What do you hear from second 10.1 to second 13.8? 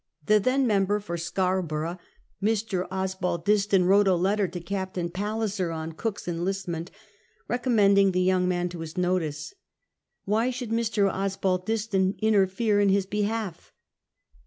Why should Mr. Osbaldiston interfere in his behalf?